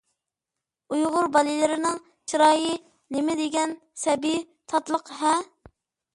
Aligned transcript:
ئۇيغۇر 0.95 1.29
بالىلىرىنىڭ 1.35 1.99
چىرايى 2.33 2.73
نېمىدېگەن 3.17 3.77
سەبىي، 4.07 4.43
تاتلىق-ھە! 4.73 5.37